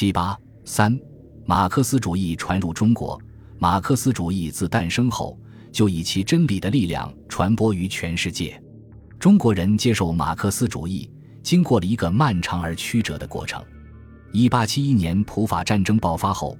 [0.00, 0.34] 七八
[0.64, 0.98] 三，
[1.44, 3.20] 马克思主义传入中国。
[3.58, 5.38] 马克思主义自诞生后，
[5.70, 8.58] 就以其真理的力量传播于全世界。
[9.18, 11.10] 中国人接受马克思主义，
[11.42, 13.62] 经过了一个漫长而曲折的过程。
[14.32, 16.56] 一八七一年普法战争爆发后，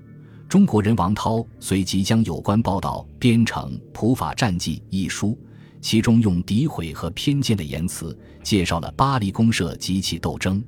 [0.46, 5.34] 中国人王涛随即将有关报道编成《普法战记》一书，
[5.80, 10.62] 其中用诋毁和偏见的言辞介绍了巴黎公社及其斗争。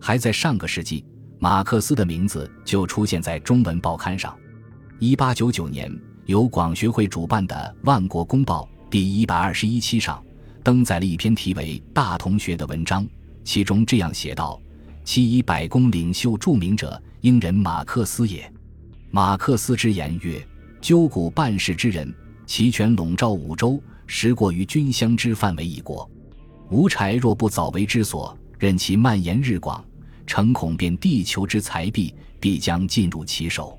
[0.00, 1.04] 还在上个世纪，
[1.38, 4.34] 马克思的名字就出现在中文报刊上。
[4.98, 5.92] 一八九九年，
[6.26, 7.54] 由广学会主办的
[7.86, 10.22] 《万国公报》第一百二十一期上。
[10.62, 13.06] 登载了一篇题为《大同学》的文章，
[13.44, 14.58] 其中这样写道
[15.04, 18.50] ：“其以百公领袖著名者，应人马克思也。
[19.10, 20.42] 马克思之言曰
[20.80, 22.10] ：‘纠古办事之人，
[22.46, 26.10] 其权笼罩五洲，实过于君相之范围一国。
[26.70, 29.84] 无柴若不早为之所，任其蔓延日广，
[30.26, 33.78] 诚恐变地球之财币，必将进入其手。’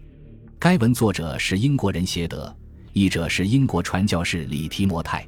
[0.60, 2.56] 该文作者是英国人谢德，
[2.94, 5.28] 译者是英国传教士李提摩太。”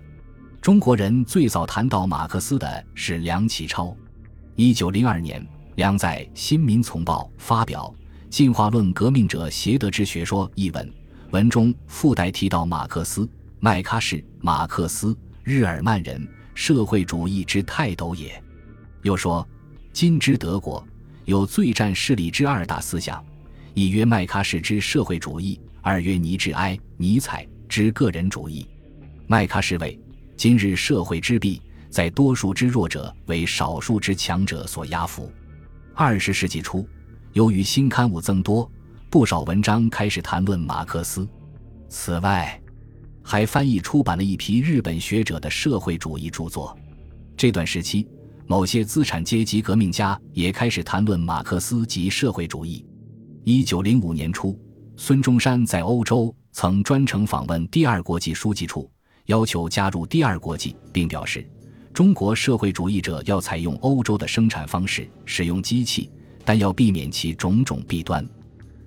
[0.62, 3.96] 中国人最早谈到马克思的是梁启超。
[4.56, 7.94] 一九零二年，梁在《新民丛报》发表
[8.30, 10.94] 《进化论革命者邪德之学说》一文，
[11.30, 18.44] 文中附带提到马克思、麦喀士、马克思、日耳曼人社会主义之泰斗也。
[19.04, 19.48] 又说，
[19.94, 20.86] 今之德国
[21.28, 23.22] 有最占势力之二大思想，
[23.74, 28.66] 一曰麦喀士之社会主义，二曰尼致埃、尼采之个人主义。
[29.28, 30.00] 麦喀士谓。
[30.38, 35.30] 今日社会之弊，在多数之弱者为少数之强者所压服。
[35.94, 36.88] 二十世纪初，
[37.34, 38.72] 由于新刊物增多，
[39.10, 41.28] 不少文章开始谈论马克思。
[41.90, 42.58] 此外，
[43.22, 46.78] 还翻译出版了一批日本学者的社会主义著作。
[47.36, 48.08] 这段时期，
[48.50, 52.86] 某些资产阶级革命家也开始谈论马克思及社会主义。
[53.44, 54.58] 一九零五年初，
[54.96, 58.90] 孙中山在欧洲曾专程访问第二国际书记处。
[59.26, 61.46] 要求加入第二国际，并表示，
[61.94, 66.10] 中国社会主义者要采用欧洲的生产方式，使用机器，
[66.46, 68.26] 但要避免其种种弊端。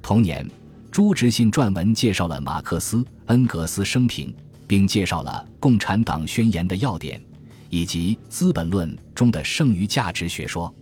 [0.01, 0.49] 同年，
[0.91, 4.35] 朱执信撰文介绍了马克思、恩格斯生平，
[4.67, 7.23] 并介绍了《共产党宣言》的要点，
[7.71, 10.73] 以及《资本论》中的剩余价值学说。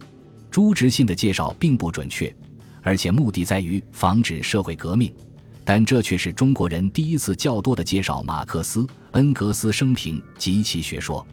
[0.51, 2.35] 朱执信的介绍并不准确，
[2.83, 5.13] 而且目的在于防止社会革命。
[5.63, 11.25] 但这却是中国人第一次较多的介绍马克思、恩格斯生平及其学说。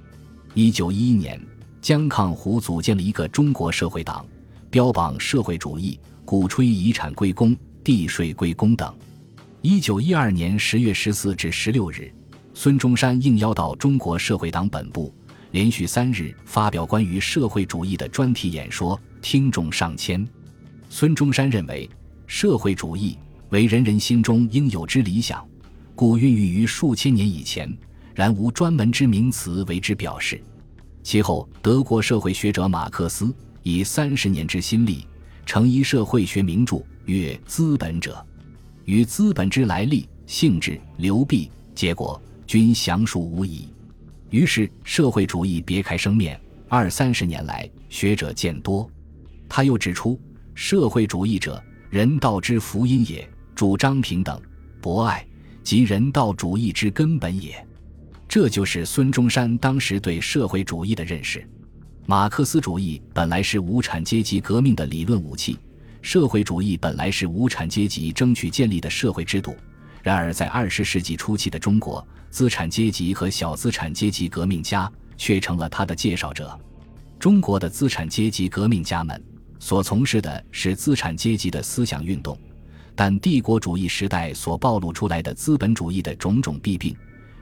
[0.53, 1.41] 一九一一年，
[1.81, 4.25] 江抗湖组建了一个中国社会党，
[4.69, 8.93] 标榜社会主义，鼓吹遗产归公、地税归公等。
[9.61, 12.13] 一九一二年十月十四至十六日，
[12.53, 15.15] 孙中山应邀到中国社会党本部，
[15.55, 20.27] 连续三日发表关于社会主义的专题演说，听众上千。
[20.89, 21.89] 孙中山认为，
[22.27, 23.17] 社会主义。
[23.51, 25.47] 为人人心中应有之理想，
[25.95, 27.73] 故孕育于数千年以前，
[28.13, 30.43] 然无专门之名词为之表示。
[31.03, 33.33] 其后，德国社会学者马克思
[33.63, 35.07] 以三十年之心力，
[35.45, 38.13] 成一社会学名著，曰《资本者》，
[38.83, 43.69] 与《资本之来历、性质、流弊、结果》均详述无疑。
[44.29, 46.39] 于是，社会主义别开生面。
[46.67, 48.89] 二三十年来，学者渐多。
[49.47, 50.19] 他又指出，
[50.53, 53.27] 社会主义者，人道之福音也。
[53.53, 54.41] 主张平等、
[54.81, 55.25] 博爱
[55.63, 57.65] 及人道主义之根本也，
[58.27, 61.47] 这就是孙中山当时对社会主义的认识。
[62.05, 65.57] 马克思主义本来是无产阶级革命的理论武器，
[66.01, 69.55] 社会主义本来是无产阶级争取建立的社会制度。
[70.03, 76.59] 然而，在二十世纪初期的中国，资产阶级和小资产阶级革命家却成了他的介绍者。
[77.17, 79.23] 中国的资产阶级革命家们
[79.57, 82.37] 所从事的是资产阶级的思想运动。
[82.93, 86.93] 但帝国主义时代所暴露出来的资本主义的种种弊病，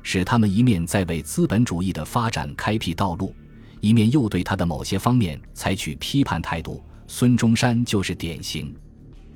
[0.04, 3.36] 使他们一面在为资本主义的发展开辟道路，
[3.82, 6.84] 一面又对他的某些方面采取批判态度。
[7.08, 8.72] 孙中山就是典型。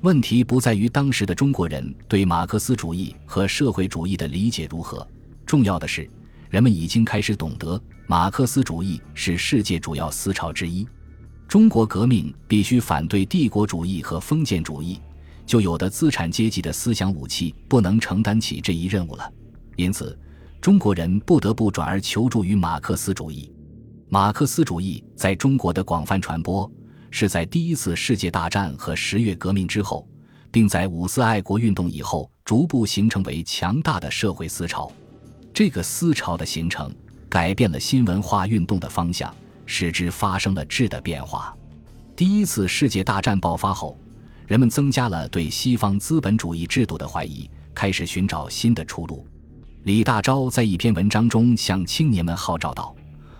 [0.02, 5.04] 问题不在于当时的中国人对马克思主义和社会主义的理解如何，
[5.48, 6.06] 重要的是，
[6.50, 10.86] 人们已经开始懂得马克思主义是世界主要思潮之一。
[11.48, 15.00] 中国革命必须反对帝国主义和封建主义。
[15.46, 19.32] 就有的资产阶级的思想武器不能承担起这一任务了，
[19.76, 20.16] 因此，
[20.60, 23.50] 中国人不得不转而求助于马克思主义。
[24.10, 26.70] 马克思主义在中国的广泛传播，
[27.10, 30.06] 是在第一次世界大战和十月革命之后，
[30.50, 34.92] 并在五四爱国运动以后，逐步形成为强大的社会思潮。
[35.58, 36.88] 这个思潮的形成，
[37.28, 39.34] 改变了新文化运动的方向，
[39.66, 41.52] 使之发生了质的变化。
[42.14, 43.98] 第一次世界大战爆发后。
[44.46, 49.26] 人们增加了对西方资本主义制度的怀疑，开始寻找新的出路。
[49.82, 52.94] 李大钊在一篇文章中向青年们号召道：“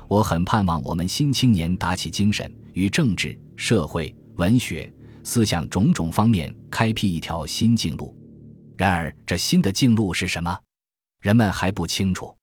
[0.08, 4.92] 我很盼望我们新青年打起精神，于政治、社会、文学、
[5.22, 8.12] 思想种种方面开辟一条新径路。”
[8.76, 10.58] 然而，这新的径路是什么？
[11.20, 12.34] 人们还不清楚。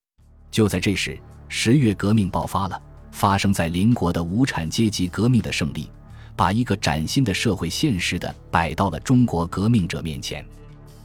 [0.52, 1.18] 就在这时，
[1.48, 2.82] 十月革命爆发了，
[3.12, 5.90] 发生在邻国的无产阶级革命的胜利。
[6.38, 10.46] 把一个崭新的社会现实的摆到了中国革命者面前。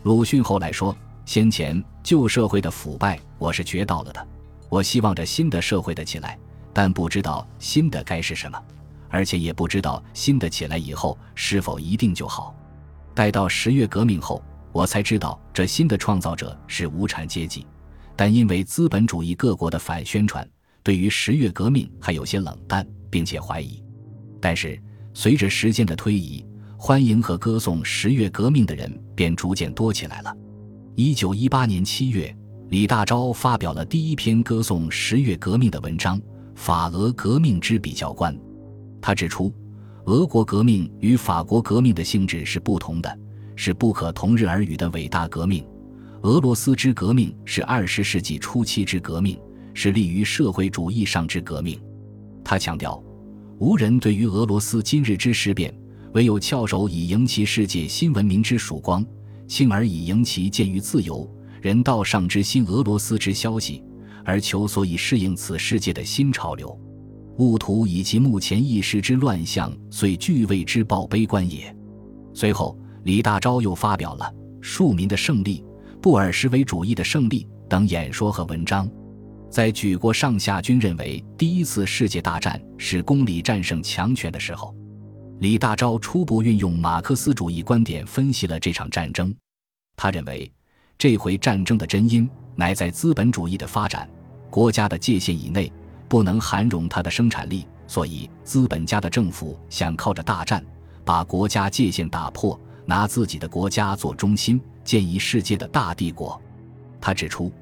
[0.03, 4.27] 鲁迅后来说：“先前旧社会的腐败，我是觉到了的。
[4.69, 6.37] 我希望着新的社会的起来，
[6.73, 8.61] 但不知道新的该是什么，
[9.09, 12.53] 而且也不知道新的起来以后是否一定就好。
[13.15, 17.67] 待到十月革命后，我才知道这新的创造者是无产阶级。
[18.17, 20.49] 但因为资本主义各国的反宣传，
[20.83, 23.83] 对于十月革命还有些冷淡，并且怀疑。
[24.41, 24.81] 但是。”
[25.13, 26.47] 随着时间的推移，
[26.79, 30.33] 欢迎和歌颂十月革命的人便逐渐多起来了。
[30.95, 32.35] 一九一八年七月，
[32.69, 36.17] 李大钊发表了第一篇歌颂十月革命的文章
[36.55, 38.33] 《法俄革命之比较观》。
[39.03, 39.53] 他指出，
[40.05, 43.19] 俄国革命与法国革命的性质是不同的，
[43.63, 45.63] 是不可同日而语的伟大革命。
[46.23, 49.39] 俄罗斯之革命是二十世纪初期之革命，
[49.75, 51.79] 是立于社会主义上之革命。
[52.43, 52.99] 他强调。
[53.59, 55.79] 无人对于俄罗斯今日之事变，
[56.15, 59.05] 唯有翘首以迎其世界新文明之曙光，
[59.47, 61.31] 轻而以迎其见于自由
[61.61, 63.85] 人道上之新俄罗斯之消息，
[64.25, 66.75] 而求所以适应此世界的新潮流。
[67.37, 71.77] 务图以其目前一时之乱象，遂俱为之报悲观也。
[72.33, 74.25] 随后，李大钊又发表了
[74.61, 75.65] 《庶民的胜利》
[76.01, 78.89] 《布尔什维主义的胜利》等演说和文章。
[79.51, 84.75] 在举国上下均认为第一次世界大战是公理战胜强权的时候，
[85.39, 89.35] 李大钊初步运用马克思主义观点分析了这场战争。
[89.97, 90.51] 他认为，
[90.99, 94.09] 这回战争的真因乃在资本主义的发展，
[94.51, 95.73] 国家的界限以内
[96.07, 100.65] 不能涵容它的生产力，所以资本家的政府想靠着大战
[101.05, 102.59] 把国家界限打破，
[102.91, 106.43] 拿自己的国家做中心，建一世界的大帝国。
[107.01, 107.53] 他指出。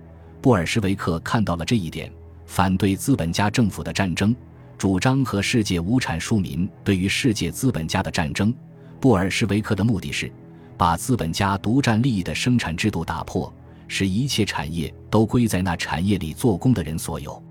[0.40, 2.10] 布尔什维克看到了这一点，
[2.46, 4.34] 反对资本家政府的战争，
[4.78, 8.54] 主张和世界无产庶民对于世界资本家的战争。
[9.00, 10.32] 布尔什维克的目的是
[10.76, 13.52] 把资本家独占利益的生产制度打破，
[13.88, 17.42] 使一切产业都归在那产业里做工的人所有。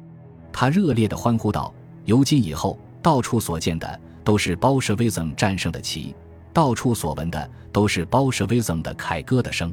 [0.52, 1.76] 他热烈地欢呼道
[2.06, 6.16] ：“由今以后，到处所见的都是包什维曾战胜的旗，
[6.58, 9.72] 到处所闻的都是包什维曾的凯歌的声。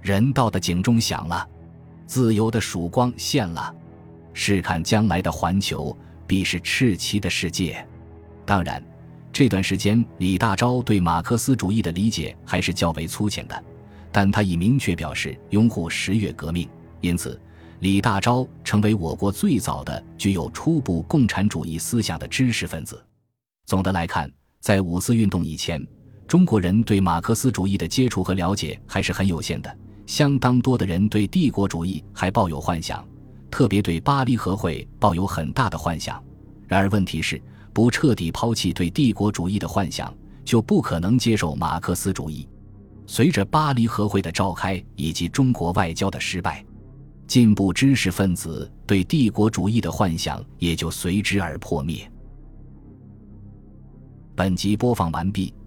[0.00, 1.44] 人道的警钟响了。”
[2.06, 3.74] 自由的曙光现了，
[4.32, 7.84] 试看将来的环球必是赤旗的世界。
[8.46, 8.80] 当然，
[9.32, 13.64] 这段时间李大钊对马克思主义的理解还是较为粗浅的，
[14.12, 16.68] 但他已明确表示拥护十月革命，
[17.00, 17.40] 因此
[17.80, 23.04] 李大钊成为我国最早的具有初步共产主义思想的知识分子。
[23.66, 24.30] 总的来看，
[24.60, 25.84] 在五四运动以前，
[26.26, 29.78] 中国人对马克思主义的接触和了解还是很有限的。
[30.06, 33.06] 相当多的人对帝国主义还抱有幻想，
[33.50, 36.22] 特别对巴黎和会抱有很大的幻想。
[36.66, 37.40] 然而，问题是
[37.72, 40.12] 不彻底抛弃对帝国主义的幻想，
[40.44, 42.48] 就不可能接受马克思主义。
[43.06, 46.64] 随着巴黎和会的召开以及中国外交的失败，
[47.26, 52.10] 进步知识分子对帝国主义的幻想也就随之而破灭。
[54.34, 55.54] 本集播放完毕，